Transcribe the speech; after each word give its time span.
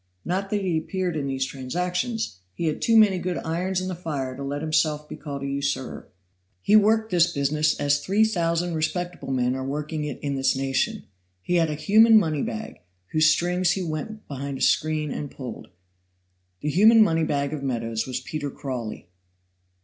Not 0.25 0.49
that 0.49 0.61
he 0.61 0.79
appeared 0.79 1.15
in 1.15 1.27
these 1.27 1.45
transactions 1.45 2.39
he 2.55 2.65
had 2.65 2.81
too 2.81 2.97
many 2.97 3.19
good 3.19 3.37
irons 3.45 3.81
in 3.81 3.87
the 3.87 3.93
fire 3.93 4.35
to 4.35 4.41
let 4.43 4.63
himself 4.63 5.07
be 5.07 5.15
called 5.15 5.43
a 5.43 5.45
usurer. 5.45 6.09
He 6.59 6.75
worked 6.75 7.11
this 7.11 7.31
business 7.31 7.79
as 7.79 8.03
three 8.03 8.23
thousand 8.23 8.73
respectable 8.73 9.29
men 9.31 9.53
are 9.55 9.63
working 9.63 10.05
it 10.05 10.17
in 10.21 10.33
this 10.33 10.55
nation. 10.55 11.03
He 11.43 11.57
had 11.57 11.69
a 11.69 11.75
human 11.75 12.17
money 12.17 12.41
bag, 12.41 12.79
whose 13.11 13.29
strings 13.29 13.73
he 13.73 13.83
went 13.83 14.27
behind 14.27 14.57
a 14.57 14.61
screen 14.61 15.11
and 15.11 15.29
pulled. 15.29 15.67
The 16.61 16.69
human 16.71 17.03
money 17.03 17.23
bag 17.23 17.53
of 17.53 17.61
Meadows 17.61 18.07
was 18.07 18.21
Peter 18.21 18.49
Crawley. 18.49 19.07